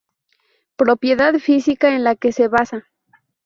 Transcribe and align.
Propiedad 0.77 1.35
física 1.35 1.95
en 1.95 2.03
la 2.03 2.15
que 2.15 2.31
se 2.31 2.47
basa. 2.47 2.85